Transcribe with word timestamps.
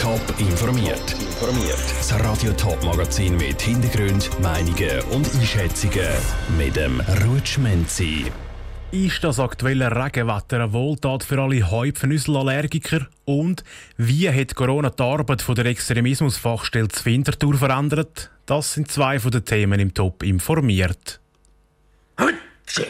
Top 0.00 0.22
informiert. 0.38 1.12
Informiert. 1.12 1.78
Das 1.98 2.18
Radio 2.24 2.52
Top 2.52 2.82
Magazin 2.82 3.36
mit 3.36 3.60
Hintergrund, 3.60 4.30
Meinungen 4.40 5.02
und 5.10 5.30
Einschätzungen 5.34 6.08
mit 6.56 6.74
dem 6.74 7.02
Rutschmenzi. 7.26 8.32
Ist 8.92 9.22
das 9.22 9.38
aktuelle 9.38 9.94
Regenwetter 9.94 10.62
eine 10.62 10.72
Wohltat 10.72 11.22
für 11.22 11.38
alle 11.38 11.70
Häupfenüsselallergiker? 11.70 13.08
Und 13.26 13.62
wie 13.98 14.30
hat 14.30 14.54
Corona 14.54 14.88
die 14.88 15.02
Arbeit 15.02 15.42
von 15.42 15.54
der 15.54 15.66
Extremismusfachstelle 15.66 16.88
Winterthur 17.04 17.58
verändert? 17.58 18.30
Das 18.46 18.72
sind 18.72 18.90
zwei 18.90 19.18
von 19.18 19.32
den 19.32 19.44
Themen 19.44 19.80
im 19.80 19.92
Top 19.92 20.22
informiert. 20.22 21.20
Hutschi. 22.18 22.86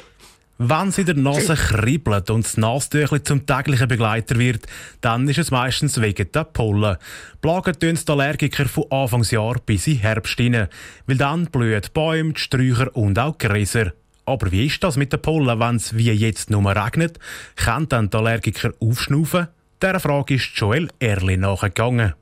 Wenn 0.63 0.93
sie 0.93 1.07
der 1.07 1.15
Nase 1.15 1.55
kribbelt 1.55 2.29
und 2.29 2.45
das 2.45 2.59
Nasentüchli 2.59 3.23
zum 3.23 3.47
täglichen 3.47 3.89
Begleiter 3.89 4.39
wird, 4.39 4.67
dann 5.01 5.27
ist 5.27 5.39
es 5.39 5.51
meistens 5.51 5.99
wegen 6.03 6.31
der 6.33 6.45
Pollen. 6.45 6.99
Plagen 7.41 7.79
tun 7.81 7.99
die 8.07 8.13
Allergiker 8.13 8.67
von 8.67 8.85
Anfangsjahr 8.91 9.57
bis 9.65 9.87
in 9.87 9.97
Herbst 9.97 10.39
rein, 10.39 10.69
weil 11.07 11.17
dann 11.17 11.47
blühen 11.47 11.81
die 11.81 11.89
Bäume, 11.95 12.35
die 12.35 12.41
Sträucher 12.41 12.95
und 12.95 13.19
auch 13.19 13.39
Gräser. 13.39 13.95
Aber 14.27 14.53
wie 14.53 14.67
ist 14.67 14.85
das 14.85 14.99
mit 14.99 15.15
den 15.15 15.23
Pollen, 15.23 15.59
wenn 15.59 15.77
es 15.77 15.97
wie 15.97 16.13
jetzt 16.13 16.51
nur 16.51 16.77
regnet? 16.77 17.19
Können 17.57 17.89
dann 17.89 18.11
die 18.11 18.19
Allergiker 18.19 18.75
aufschnaufen? 18.81 19.49
Dieser 19.83 19.99
Frage 19.99 20.35
ist 20.35 20.51
Joel 20.57 20.91
Erli 20.99 21.39
nachgegangen. 21.39 22.13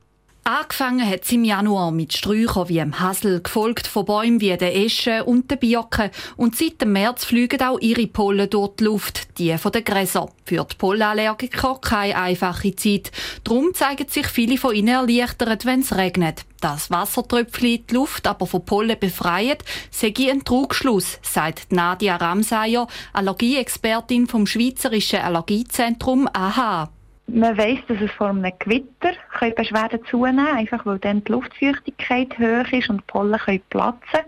Angefangen 0.49 1.07
hat 1.07 1.25
es 1.25 1.33
im 1.33 1.45
Januar 1.45 1.91
mit 1.91 2.17
Sträuchern 2.17 2.71
wie 2.71 2.79
dem 2.79 2.99
Hasel, 2.99 3.43
gefolgt 3.43 3.87
von 3.87 4.07
Bäumen 4.07 4.41
wie 4.41 4.57
der 4.57 4.75
Esche 4.75 5.25
und 5.25 5.51
der 5.51 5.57
Birke. 5.57 6.11
Und 6.39 6.57
seit 6.57 6.81
dem 6.81 6.93
März 6.93 7.27
fliegen 7.27 7.61
auch 7.61 7.79
ihre 7.81 8.07
Pollen 8.07 8.49
durch 8.49 8.77
die 8.77 8.85
Luft, 8.85 9.37
die 9.37 9.59
von 9.59 9.73
den 9.73 9.85
Gräsern. 9.85 10.31
Für 10.47 10.65
die 10.65 10.77
Pollenallergiker 10.77 11.79
keine 11.83 12.17
einfache 12.17 12.75
Zeit. 12.75 13.13
Darum 13.45 13.75
zeigen 13.75 14.09
sich 14.09 14.27
viele 14.27 14.57
von 14.57 14.75
ihnen 14.75 14.89
erleichtert, 14.89 15.67
wenn 15.67 15.81
es 15.81 15.95
regnet. 15.95 16.47
Das 16.63 16.91
Wassertröpfchen 16.91 17.85
die 17.87 17.95
Luft 17.95 18.27
aber 18.27 18.47
von 18.47 18.65
Pollen 18.65 18.99
befreit, 18.99 19.63
sei 19.91 20.15
ein 20.31 20.45
Trugschluss, 20.45 21.19
sagt 21.21 21.73
Nadia 21.73 22.17
Ramsayer, 22.17 22.87
Allergieexpertin 23.13 24.27
vom 24.27 24.47
Schweizerischen 24.47 25.19
Allergiezentrum 25.19 26.27
AHA. 26.33 26.89
Man 27.31 27.59
weiss, 27.59 27.81
dass 27.89 28.01
es 28.01 28.11
vor 28.13 28.29
einem 28.29 28.51
Gewitter 28.59 29.13
Beschwerden 29.55 30.03
zunehmen 30.07 30.47
können, 30.47 30.57
einfach 30.57 30.87
weil 30.87 30.99
dann 30.99 31.23
die 31.23 31.33
Luftfeuchtigkeit 31.33 32.39
hoch 32.39 32.73
ist 32.73 32.89
und 32.89 33.03
die 33.03 33.05
Pollen 33.07 33.39
können 33.39 33.61
platzen 33.69 34.21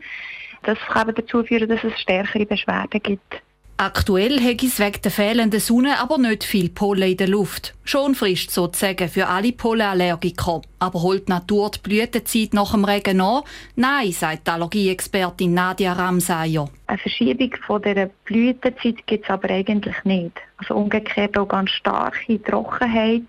Das 0.64 0.78
kann 0.80 1.14
dazu 1.14 1.42
führen, 1.42 1.68
dass 1.70 1.82
es 1.82 1.98
stärkere 1.98 2.44
Beschwerden 2.44 3.02
gibt. 3.02 3.42
Aktuell 3.82 4.40
hat 4.40 4.62
es 4.62 4.78
wegen 4.78 5.00
der 5.00 5.10
fehlenden 5.10 5.58
Sonne 5.58 5.98
aber 6.00 6.18
nicht 6.18 6.44
viel 6.44 6.68
Pollen 6.68 7.12
in 7.12 7.16
der 7.16 7.28
Luft. 7.28 7.72
Schon 7.82 8.14
frisch 8.14 8.50
sozusagen 8.50 9.08
für 9.08 9.26
alle 9.26 9.52
Pollenallergiker. 9.52 10.60
Aber 10.78 11.00
holt 11.00 11.28
die 11.28 11.32
Natur 11.32 11.70
die 11.70 11.78
Blütezeit 11.78 12.52
nach 12.52 12.72
dem 12.72 12.84
Regen 12.84 13.16
nach? 13.16 13.42
Nein, 13.76 14.12
sagt 14.12 14.46
die 14.46 14.50
Allergieexpertin 14.50 15.54
Nadia 15.54 15.94
Ramsayer. 15.94 16.68
Eine 16.88 16.98
Verschiebung 16.98 17.54
von 17.66 17.80
dieser 17.80 18.10
Blütezeit 18.26 19.06
gibt 19.06 19.24
es 19.24 19.30
aber 19.30 19.48
eigentlich 19.48 19.96
nicht. 20.04 20.36
Also 20.58 20.74
umgekehrt 20.74 21.38
auch 21.38 21.48
ganz 21.48 21.70
starke 21.70 22.42
Trockenheit 22.42 23.22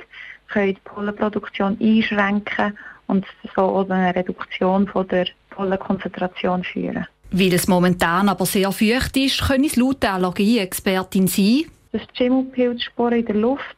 können 0.49 0.73
die 0.73 0.81
Pollenproduktion 0.83 1.77
einschränken 1.79 2.77
und 3.07 3.25
so 3.55 3.87
eine 3.87 4.13
Reduktion 4.13 4.85
von 4.85 5.07
der 5.07 5.27
Pollenkonzentration 5.51 6.65
führen. 6.65 7.07
Weil 7.31 7.53
es 7.53 7.67
momentan 7.67 8.27
aber 8.27 8.45
sehr 8.45 8.71
feucht 8.71 9.15
ist, 9.15 9.41
können 9.41 9.63
es 9.63 9.77
laut 9.77 10.03
der 10.03 10.15
Allergieexpertin 10.15 11.27
sein, 11.27 11.63
dass 11.93 12.01
die 12.07 12.17
Schimmelpilzsporen 12.17 13.19
in 13.19 13.25
der 13.25 13.35
Luft 13.35 13.77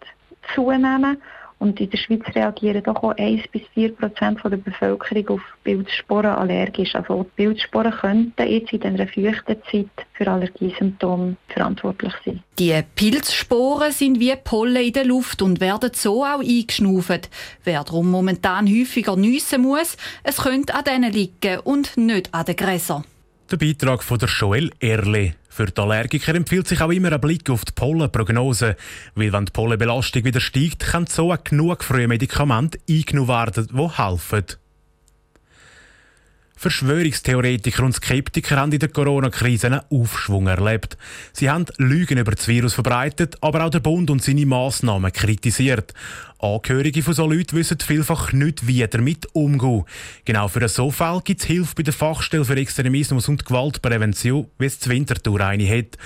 zunehmen 0.55 1.17
und 1.63 1.79
in 1.79 1.89
der 1.89 1.97
Schweiz 1.97 2.23
reagieren 2.35 2.83
doch 2.83 3.01
auch 3.01 3.15
1 3.15 3.47
bis 3.49 3.61
4 3.73 3.95
Prozent 3.95 4.39
der 4.43 4.57
Bevölkerung 4.57 5.29
auf 5.29 5.41
Pilzsporen 5.63 6.31
allergisch. 6.31 6.93
Also 6.93 7.23
die 7.23 7.29
Pilzsporen 7.43 7.91
könnten 7.91 8.47
jetzt 8.51 8.73
in 8.73 8.81
dieser 8.81 9.07
feuchten 9.07 9.57
Zeit 9.71 10.07
für 10.13 10.27
Allergiesymptome 10.27 11.37
verantwortlich 11.47 12.13
sein. 12.25 12.43
Die 12.59 12.77
Pilzsporen 12.95 13.93
sind 13.93 14.19
wie 14.19 14.35
Pollen 14.35 14.83
in 14.83 14.93
der 14.93 15.05
Luft 15.05 15.41
und 15.41 15.61
werden 15.61 15.91
so 15.93 16.25
auch 16.25 16.41
eingeschnauft. 16.41 17.29
Wer 17.63 17.83
darum 17.83 18.11
momentan 18.11 18.67
häufiger 18.67 19.15
nüssen 19.15 19.61
muss, 19.61 19.95
es 20.23 20.37
könnte 20.37 20.75
an 20.75 20.83
denen 20.83 21.13
liegen 21.13 21.59
und 21.63 21.95
nicht 21.95 22.33
an 22.33 22.45
den 22.45 22.57
Gräsern. 22.57 23.05
Der 23.51 23.57
Beitrag 23.57 24.03
von 24.03 24.17
der 24.17 24.29
Joel 24.29 24.71
Erle. 24.79 25.35
Für 25.49 25.65
die 25.65 25.79
Allergiker 25.79 26.33
empfiehlt 26.33 26.67
sich 26.67 26.81
auch 26.81 26.89
immer 26.89 27.11
ein 27.11 27.21
Blick 27.21 27.49
auf 27.49 27.65
die 27.65 27.73
Pollenprognose, 27.73 28.75
weil 29.15 29.33
wenn 29.33 29.45
die 29.45 29.51
Pollenbelastung 29.51 30.23
wieder 30.23 30.39
steigt, 30.39 30.79
können 30.79 31.07
so 31.07 31.31
auch 31.31 31.43
genug 31.43 31.83
frühe 31.83 32.07
Medikamente 32.07 32.79
eingenommen 32.89 33.27
werden, 33.27 33.67
die 33.67 33.97
helfen. 33.97 34.45
Verschwörungstheoretiker 36.63 37.83
und 37.83 37.93
Skeptiker 37.93 38.55
haben 38.55 38.71
in 38.71 38.79
der 38.79 38.87
Corona-Krise 38.87 39.67
einen 39.67 39.81
Aufschwung 39.91 40.47
erlebt. 40.47 40.97
Sie 41.33 41.49
haben 41.49 41.65
Lügen 41.77 42.17
über 42.17 42.31
das 42.31 42.47
Virus 42.47 42.73
verbreitet, 42.73 43.35
aber 43.41 43.65
auch 43.65 43.69
der 43.69 43.81
Bund 43.81 44.09
und 44.09 44.23
seine 44.23 44.45
Massnahmen 44.45 45.11
kritisiert. 45.11 45.93
Angehörige 46.39 47.03
von 47.03 47.13
solchen 47.13 47.37
Leuten 47.37 47.57
wissen 47.57 47.79
vielfach 47.79 48.31
nicht, 48.31 48.65
wie 48.65 48.87
damit 48.87 49.27
umgehen. 49.33 49.83
Genau 50.23 50.47
für 50.47 50.65
so 50.69 50.89
Fall 50.89 51.19
gibt 51.25 51.41
es 51.41 51.47
Hilfe 51.47 51.75
bei 51.75 51.83
der 51.83 51.93
Fachstelle 51.93 52.45
für 52.45 52.55
Extremismus 52.55 53.27
und 53.27 53.45
Gewaltprävention, 53.45 54.47
wie 54.57 54.65
es 54.65 54.79
die 54.79 54.89
Winterthur 54.89 55.41
eine 55.41 55.67
hat. 55.67 55.97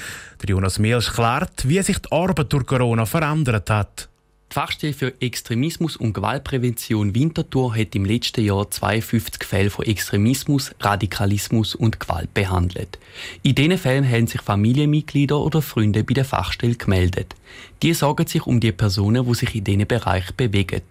Der 0.42 0.50
Jonas 0.50 0.80
Mielsch 0.80 1.14
klärt, 1.14 1.70
wie 1.70 1.84
sich 1.84 2.00
die 2.00 2.12
Arbeit 2.12 2.52
durch 2.52 2.66
Corona 2.66 3.06
verändert 3.06 3.70
hat. 3.70 4.10
Die 4.50 4.54
Fachstelle 4.54 4.94
für 4.94 5.14
Extremismus 5.22 5.98
und 5.98 6.14
Gewaltprävention 6.14 7.14
Winterthur 7.14 7.76
hat 7.76 7.94
im 7.96 8.06
letzten 8.06 8.46
Jahr 8.46 8.72
52 8.72 9.44
Fälle 9.44 9.70
von 9.70 9.86
Extremismus, 9.86 10.74
Radikalismus 10.80 11.76
und 11.76 12.00
Gewalt 12.00 12.34
behandelt. 12.34 12.98
In 13.44 13.56
diesen 13.56 13.78
Fällen 13.78 14.10
haben 14.10 14.26
sich 14.26 14.42
Familienmitglieder 14.42 15.38
oder 15.38 15.62
Freunde 15.62 16.06
bei 16.06 16.14
der 16.14 16.24
Fachstelle 16.24 16.76
gemeldet. 16.76 17.36
Die 17.84 17.94
sorgen 17.94 18.26
sich 18.26 18.48
um 18.48 18.62
die 18.62 18.72
Personen, 18.72 19.28
die 19.28 19.36
sich 19.36 19.54
in 19.54 19.66
diesen 19.66 19.86
Bereich 19.86 20.32
bewegen. 20.32 20.82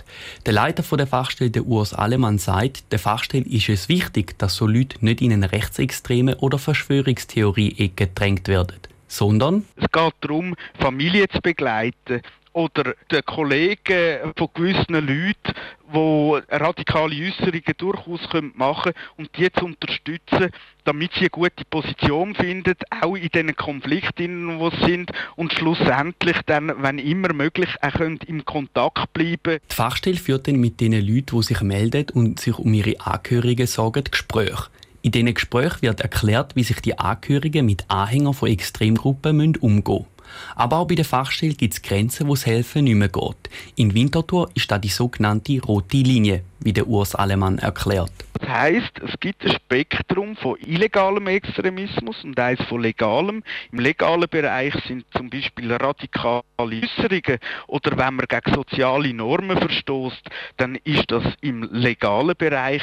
Der 0.45 0.53
Leiter 0.53 0.85
der 0.97 1.07
Fachstelle, 1.07 1.51
der 1.51 1.65
Urs 1.67 1.95
Alemann, 1.95 2.39
sagt, 2.39 2.93
der 2.93 2.99
Fachstelle 2.99 3.47
ist 3.47 3.71
es 3.71 3.89
wichtig, 3.89 4.39
dass 4.39 4.55
so 4.55 4.67
Leute 4.67 5.03
nicht 5.03 5.23
in 5.23 5.33
eine 5.33 5.51
rechtsextreme 5.51 6.37
oder 6.37 6.59
Verschwörungstheorie-Ecke 6.59 8.07
gedrängt 8.07 8.49
werden 8.49 8.77
sondern 9.09 9.65
es 9.77 9.91
geht 9.93 10.15
darum, 10.21 10.57
Familie 10.81 11.29
zu 11.29 11.41
begleiten, 11.41 12.23
oder 12.57 12.95
den 13.13 13.23
Kollegen 13.27 14.33
von 14.35 14.49
gewissen 14.55 14.95
Leuten, 14.95 15.53
die 15.93 16.55
radikale 16.57 17.15
Äußerungen 17.15 17.63
durchaus 17.77 18.21
machen 18.55 18.93
können 18.95 18.95
und 19.19 19.37
die 19.37 19.53
zu 19.53 19.67
unterstützen, 19.67 20.51
damit 20.85 21.13
sie 21.13 21.21
eine 21.21 21.31
gute 21.31 21.65
Position 21.69 22.35
finden, 22.35 22.75
auch 23.03 23.15
in 23.15 23.29
diesen 23.29 23.55
Konflikten, 23.57 24.59
die 24.59 24.71
sie 24.71 24.87
sind 24.87 25.13
und 25.37 25.53
schlussendlich 25.53 26.39
dann, 26.47 26.73
wenn 26.83 26.99
immer 26.99 27.35
möglich, 27.35 27.69
auch 27.83 28.01
im 28.01 28.45
Kontakt 28.47 29.13
bleiben 29.13 29.59
Die 29.71 29.75
Fachstelle 29.75 30.17
führt 30.17 30.49
dann 30.49 30.57
mit 30.57 30.81
den 30.81 30.93
Leuten, 30.93 31.37
die 31.37 31.43
sich 31.43 31.61
melden 31.61 32.07
und 32.15 32.41
sich 32.41 32.59
um 32.59 32.73
ihre 32.73 32.99
Angehörigen 33.01 33.67
sorgen, 33.67 34.05
Gespräche. 34.05 34.69
In 35.03 35.13
diesen 35.13 35.35
Gesprächen 35.35 35.83
wird 35.83 36.01
erklärt, 36.01 36.57
wie 36.57 36.65
sich 36.65 36.81
die 36.81 36.99
Angehörigen 36.99 37.67
mit 37.67 37.85
Anhängern 37.89 38.33
von 38.33 38.49
Extremgruppen 38.49 39.57
umgehen 39.57 39.83
müssen. 39.85 40.16
Aber 40.55 40.79
auch 40.79 40.87
bei 40.87 40.95
der 40.95 41.05
Fachstelle 41.05 41.55
gibt 41.55 41.75
es 41.75 41.83
Grenzen, 41.83 42.29
wo 42.29 42.35
das 42.35 42.47
Helfen 42.47 42.85
nicht 42.85 42.95
mehr 42.95 43.09
geht. 43.09 43.51
In 43.77 43.95
Winterthur 43.95 44.51
ist 44.55 44.71
da 44.71 44.79
die 44.79 44.89
sogenannte 44.89 45.61
rote 45.61 45.99
Linie, 45.99 46.43
wie 46.61 46.73
der 46.73 46.87
Urs 46.87 47.15
Alemann 47.15 47.59
erklärt. 47.59 48.13
Das 48.39 48.49
heisst, 48.49 49.01
es 49.03 49.19
gibt 49.21 49.45
ein 49.45 49.53
Spektrum 49.53 50.37
von 50.37 50.57
illegalem 50.61 51.27
Extremismus 51.29 52.23
und 52.23 52.39
eins 52.39 52.61
von 52.65 52.83
legalem. 52.83 53.43
Im 53.73 53.79
legalen 53.79 54.29
Bereich 54.29 54.75
sind 54.87 55.07
zum 55.17 55.31
Beispiel 55.31 55.73
radikale 55.73 56.43
Äußerungen 56.59 57.39
oder 57.67 57.93
wenn 57.93 58.17
man 58.17 58.27
gegen 58.29 58.55
soziale 58.55 59.15
Normen 59.15 59.57
verstoßt, 59.57 60.29
dann 60.59 60.77
ist 60.85 61.11
das 61.11 61.25
im 61.41 61.63
legalen 61.73 62.35
Bereich. 62.37 62.83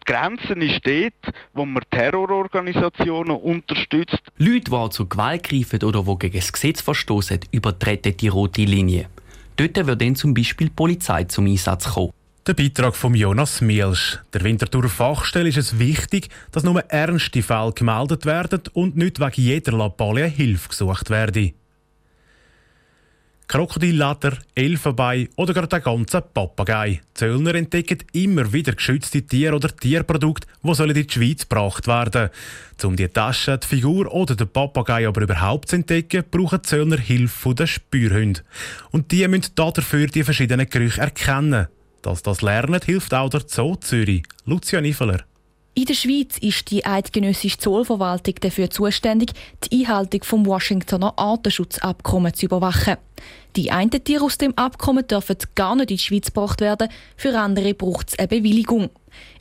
Die 0.00 0.12
Grenze 0.12 0.54
ist 0.54 0.86
dort, 0.86 1.34
wo 1.52 1.66
man 1.66 1.82
Terrororganisationen 1.90 3.36
unterstützt. 3.36 4.22
Leute, 4.38 4.70
die 4.70 4.90
zu 4.90 5.06
Gewalt 5.06 5.42
greifen 5.42 5.82
oder 5.82 6.02
die 6.02 6.18
gegen 6.18 6.38
das 6.38 6.52
Gesetz 6.52 6.80
verstoßen, 6.80 7.40
übertreten 7.50 8.16
die 8.16 8.28
rote 8.28 8.62
Linie. 8.62 9.08
Dort 9.56 9.86
wird 9.86 10.00
dann 10.00 10.16
zum 10.16 10.32
Beispiel 10.32 10.68
die 10.68 10.74
Polizei 10.74 11.24
zum 11.24 11.46
Einsatz 11.46 11.92
kommen. 11.92 12.12
Der 12.46 12.52
Beitrag 12.52 12.94
von 12.94 13.14
Jonas 13.14 13.62
Mielsch. 13.62 14.18
Der 14.34 14.44
Winterthur 14.44 14.90
Fachstelle 14.90 15.48
ist 15.48 15.56
es 15.56 15.78
wichtig, 15.78 16.28
dass 16.52 16.62
nur 16.62 16.78
ernste 16.90 17.42
Fälle 17.42 17.72
gemeldet 17.72 18.26
werden 18.26 18.60
und 18.74 18.98
nicht 18.98 19.18
wegen 19.18 19.40
jeder 19.40 19.72
Lappalie 19.72 20.26
Hilfe 20.26 20.68
gesucht 20.68 21.08
werde. 21.08 21.54
Krokodilladder, 23.48 24.36
Elfenbein 24.54 25.30
oder 25.36 25.54
gar 25.54 25.66
der 25.68 25.80
ganze 25.80 26.20
Papagei. 26.20 27.00
Zöllner 27.14 27.54
entdecken 27.54 28.00
immer 28.12 28.52
wieder 28.52 28.74
geschützte 28.74 29.22
Tiere 29.22 29.54
oder 29.54 29.74
Tierprodukte, 29.74 30.46
die 30.62 30.82
in 30.82 30.94
die 30.94 31.06
Schweiz 31.10 31.48
gebracht 31.48 31.86
werden. 31.86 32.28
Um 32.82 32.94
die 32.94 33.08
Tasche, 33.08 33.56
die 33.56 33.66
Figur 33.66 34.12
oder 34.12 34.36
den 34.36 34.48
Papagei 34.48 35.08
aber 35.08 35.22
überhaupt 35.22 35.70
zu 35.70 35.76
entdecken, 35.76 36.24
brauchen 36.30 36.62
Zöllner 36.62 36.98
Hilfe 36.98 37.38
von 37.38 37.56
den 37.56 37.66
Spürhunden. 37.66 38.44
Und 38.90 39.12
die 39.12 39.26
müssen 39.28 39.54
dafür 39.54 40.08
die 40.08 40.24
verschiedenen 40.24 40.68
Gerüche 40.68 41.00
erkennen. 41.00 41.68
Dass 42.04 42.22
das 42.22 42.42
Lernen 42.42 42.82
hilft 42.84 43.14
auch 43.14 43.30
der 43.30 43.44
Zoo 43.46 43.76
Zürich. 43.76 44.24
Lucia 44.44 44.82
Niffeler. 44.82 45.24
In 45.72 45.86
der 45.86 45.94
Schweiz 45.94 46.36
ist 46.36 46.70
die 46.70 46.84
eidgenössische 46.84 47.56
Zollverwaltung 47.56 48.34
dafür 48.40 48.68
zuständig, 48.68 49.30
die 49.64 49.86
Einhaltung 49.86 50.22
vom 50.22 50.44
Washingtoner 50.44 51.14
Artenschutzabkommen 51.16 52.34
zu 52.34 52.44
überwachen. 52.44 52.98
Die 53.56 53.70
einen 53.70 53.90
Tiere 53.90 54.26
aus 54.26 54.36
dem 54.36 54.52
Abkommen 54.56 55.08
dürfen 55.08 55.38
gar 55.54 55.76
nicht 55.76 55.90
in 55.90 55.96
die 55.96 56.02
Schweiz 56.02 56.26
gebracht 56.26 56.60
werden, 56.60 56.90
für 57.16 57.38
andere 57.38 57.72
braucht 57.72 58.10
es 58.10 58.18
eine 58.18 58.28
Bewilligung. 58.28 58.90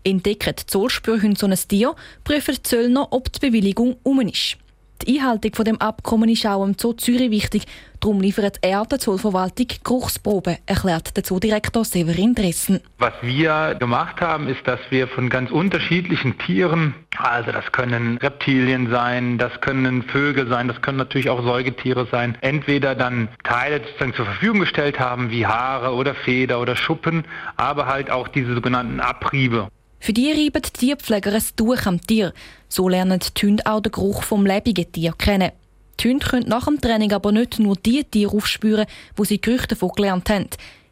Entdecken 0.05 0.55
die 0.57 0.65
Zollspürhunde 0.65 1.37
so 1.37 1.45
ein 1.45 1.57
Tier, 1.67 1.95
prüfen 2.23 2.55
die 2.55 2.63
Zöllner, 2.63 3.11
ob 3.11 3.31
die 3.33 3.39
Bewilligung 3.39 3.97
um 4.03 4.21
ist. 4.21 4.57
Die 5.05 5.19
Einhaltung 5.19 5.53
von 5.53 5.65
dem 5.65 5.81
Abkommen 5.81 6.29
ist 6.29 6.45
auch 6.45 6.63
im 6.63 6.75
Zoo 6.77 6.93
Zürich 6.93 7.29
wichtig. 7.29 7.63
Darum 7.99 8.21
liefert 8.21 8.59
er 8.61 8.85
der 8.85 8.99
Zollverwaltung 8.99 9.67
Geruchsproben, 9.83 10.57
erklärt 10.65 11.17
der 11.17 11.25
Zoodirektor 11.25 11.83
Severin 11.83 12.35
Dressen. 12.35 12.79
Was 12.99 13.11
wir 13.21 13.75
gemacht 13.77 14.21
haben, 14.21 14.47
ist, 14.47 14.65
dass 14.65 14.79
wir 14.91 15.09
von 15.09 15.29
ganz 15.29 15.51
unterschiedlichen 15.51 16.37
Tieren, 16.37 16.95
also 17.17 17.51
das 17.51 17.69
können 17.73 18.17
Reptilien 18.17 18.89
sein, 18.89 19.37
das 19.37 19.59
können 19.59 20.03
Vögel 20.03 20.47
sein, 20.47 20.69
das 20.69 20.81
können 20.81 20.99
natürlich 20.99 21.29
auch 21.29 21.43
Säugetiere 21.43 22.07
sein, 22.09 22.37
entweder 22.39 22.95
dann 22.95 23.27
Teile 23.43 23.81
sozusagen 23.83 24.13
zur 24.13 24.25
Verfügung 24.25 24.61
gestellt 24.61 25.01
haben, 25.01 25.31
wie 25.31 25.45
Haare 25.45 25.95
oder 25.95 26.15
Feder 26.15 26.61
oder 26.61 26.77
Schuppen, 26.77 27.25
aber 27.57 27.87
halt 27.87 28.09
auch 28.09 28.29
diese 28.29 28.53
sogenannten 28.53 29.01
Abriebe. 29.01 29.67
Für 30.03 30.11
die 30.11 30.33
reiben 30.33 30.61
die 30.61 30.69
Tierpfleger 30.69 31.31
ein 31.33 31.41
Tuch 31.55 31.85
am 31.85 32.01
Tier. 32.01 32.33
So 32.67 32.89
lernen 32.89 33.21
die 33.21 33.47
Hunde 33.47 33.65
auch 33.65 33.79
den 33.79 33.93
Geruch 33.93 34.23
vom 34.23 34.45
lebenden 34.45 34.91
Tier 34.91 35.13
kennen. 35.13 35.53
Die 35.97 36.09
Hunde 36.09 36.25
können 36.25 36.49
nach 36.49 36.65
dem 36.65 36.81
Training 36.81 37.13
aber 37.13 37.31
nicht 37.31 37.57
nur 37.57 37.77
die 37.77 38.03
Tiere 38.03 38.35
aufspüren, 38.35 38.85
wo 39.15 39.23
sie 39.23 39.39
Gerüche 39.39 39.67
davon 39.67 39.91
gelernt 39.95 40.29
haben. 40.29 40.49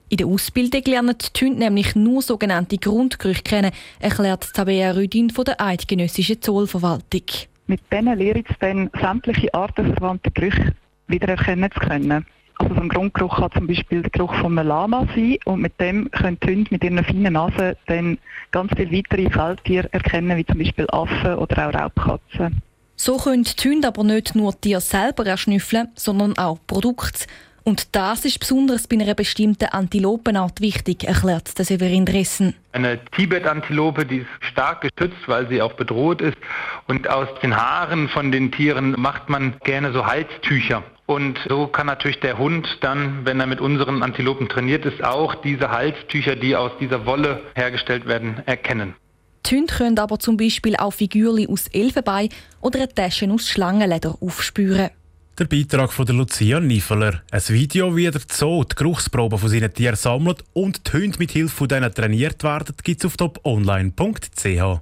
In 0.08 0.16
der 0.16 0.28
Ausbildung 0.28 0.84
lernen 0.86 1.18
die 1.19 1.46
Hunde 1.46 1.60
nämlich 1.60 1.94
nur 1.94 2.22
sogenannte 2.22 2.78
Grundgerüche 2.78 3.42
kennen, 3.42 3.74
erklärt 4.00 4.54
Tabea 4.54 4.92
Rüdin 4.92 5.30
von 5.30 5.44
der 5.44 5.60
Eidgenössischen 5.60 6.42
Zollverwaltung. 6.42 7.25
Mit 7.68 7.81
denen 7.92 8.18
lernen 8.18 8.46
sie 8.48 8.56
dann 8.62 8.90
sämtliche 8.98 9.54
artenverwandte 9.54 10.31
Gerüche 10.31 10.74
wiedererkennen 11.07 11.69
zu 11.69 11.81
können. 11.81 12.25
Also 12.57 12.75
so 12.75 12.81
ein 12.81 12.89
Grundgeruch 12.89 13.38
kann 13.38 13.51
zum 13.51 13.68
Beispiel 13.68 14.01
der 14.01 14.12
Geruch 14.12 14.33
von 14.36 14.57
einem 14.57 14.68
Lama 14.68 15.07
sein 15.15 15.38
und 15.45 15.62
mit 15.62 15.80
dem 15.80 16.09
können 16.12 16.38
die 16.42 16.48
Hunde 16.48 16.68
mit 16.71 16.83
ihren 16.83 17.03
feinen 17.03 17.33
Nase 17.33 17.77
dann 17.88 18.18
ganz 18.51 18.71
viele 18.75 18.92
weitere 18.92 19.30
Feldtiere 19.30 19.89
erkennen, 19.92 20.38
wie 20.38 20.45
zum 20.45 20.59
Beispiel 20.59 20.88
Affen 20.92 21.36
oder 21.36 21.68
auch 21.69 21.74
Raubkatzen. 21.74 22.62
So 22.95 23.18
können 23.18 23.44
die 23.44 23.69
Hunde 23.69 23.88
aber 23.88 24.03
nicht 24.03 24.36
nur 24.36 24.51
die 24.51 24.69
Tiere 24.69 24.81
selber 24.81 25.25
erschnüffeln, 25.25 25.88
sondern 25.95 26.38
auch 26.38 26.59
Produkte. 26.68 27.25
Und 27.63 27.95
das 27.95 28.25
ist 28.25 28.39
besonders 28.39 28.88
bei 28.88 28.95
einer 28.95 29.13
bestimmten 29.13 29.65
Antilopenart 29.65 30.62
wichtig, 30.62 31.04
erklärt 31.04 31.57
der 31.57 31.65
Severin 31.65 32.06
Dressen. 32.06 32.56
Eine 32.71 33.00
Tibet-Antilope, 33.06 34.06
die 34.06 34.18
ist 34.18 34.27
stark 34.39 34.81
geschützt, 34.81 35.27
weil 35.27 35.47
sie 35.47 35.62
auch 35.62 35.74
bedroht 35.74 36.21
ist. 36.21 36.38
Und 36.88 37.07
aus 37.07 37.27
den 37.44 37.56
Haaren 37.56 38.09
von 38.09 38.31
den 38.31 38.51
Tieren 38.51 38.95
macht 38.97 39.30
man 39.30 39.54
gerne 39.63 39.94
so 39.94 40.07
Halstücher. 40.07 40.83
Und 41.12 41.38
so 41.50 41.68
kann 41.68 41.88
natürlich 41.88 42.22
der 42.22 42.38
Hund 42.38 42.66
dann, 42.80 43.25
wenn 43.25 43.42
er 43.42 43.46
mit 43.46 43.60
unseren 43.60 44.02
Antilopen 44.02 44.48
trainiert 44.48 44.86
ist, 44.86 45.04
auch 45.04 45.36
diese 45.36 45.69
Halstücher, 45.69 46.38
die 46.38 46.56
aus 46.56 46.72
dieser 46.80 47.06
Wolle 47.06 47.42
hergestellt 47.54 48.06
werden, 48.06 48.42
erkennen. 48.46 48.94
Die 49.46 49.58
Hunde 49.58 49.74
können 49.74 50.00
aber 50.00 50.19
zum 50.19 50.38
Beispiel 50.38 50.78
auch 50.78 50.94
Figürchen 50.94 51.50
aus 51.50 51.68
Elfenbein 51.68 52.30
oder 52.62 52.88
Taschen 52.88 53.31
aus 53.31 53.50
Schlangenleder 53.50 54.16
aufspüren. 54.22 54.92
Der 55.38 55.46
Beitrag 55.46 55.92
von 55.92 56.06
der 56.06 56.16
Lucia 56.16 56.62
Niffeler. 56.62 57.24
Ein 57.30 57.42
Video, 57.50 57.94
wie 57.94 58.10
der 58.10 58.22
Zoo 58.31 58.64
die 58.64 58.75
Geruchsproben 58.75 59.38
von 59.38 59.50
seinen 59.50 59.74
Tieren 59.74 59.98
sammelt 59.98 60.46
und 60.54 60.88
die 60.88 60.92
Hunde 60.94 61.19
mit 61.19 61.31
Hilfe 61.31 61.54
von 61.54 61.68
denen 61.68 61.94
trainiert 61.94 62.42
werden, 62.42 62.74
gibt 62.86 63.02
es 63.02 63.06
auf 63.06 63.18
toponline.ch. 63.18 64.81